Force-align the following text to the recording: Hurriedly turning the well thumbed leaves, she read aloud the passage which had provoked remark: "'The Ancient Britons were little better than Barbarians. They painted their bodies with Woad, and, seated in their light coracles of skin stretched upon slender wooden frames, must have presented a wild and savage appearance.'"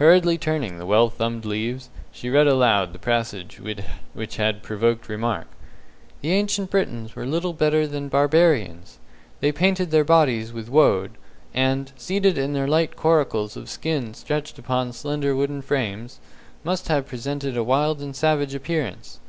Hurriedly 0.00 0.36
turning 0.36 0.78
the 0.78 0.84
well 0.84 1.08
thumbed 1.10 1.44
leaves, 1.44 1.90
she 2.10 2.28
read 2.28 2.48
aloud 2.48 2.92
the 2.92 2.98
passage 2.98 3.60
which 4.16 4.34
had 4.36 4.64
provoked 4.64 5.08
remark: 5.08 5.46
"'The 6.22 6.32
Ancient 6.32 6.72
Britons 6.72 7.14
were 7.14 7.24
little 7.24 7.52
better 7.52 7.86
than 7.86 8.08
Barbarians. 8.08 8.98
They 9.38 9.52
painted 9.52 9.92
their 9.92 10.02
bodies 10.02 10.52
with 10.52 10.68
Woad, 10.68 11.12
and, 11.54 11.92
seated 11.96 12.36
in 12.36 12.52
their 12.52 12.66
light 12.66 12.96
coracles 12.96 13.56
of 13.56 13.70
skin 13.70 14.12
stretched 14.14 14.58
upon 14.58 14.92
slender 14.92 15.36
wooden 15.36 15.62
frames, 15.62 16.18
must 16.64 16.88
have 16.88 17.06
presented 17.06 17.56
a 17.56 17.62
wild 17.62 18.00
and 18.02 18.16
savage 18.16 18.56
appearance.'" 18.56 19.20